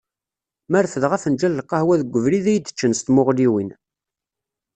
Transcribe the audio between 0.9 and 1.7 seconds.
afenǧal n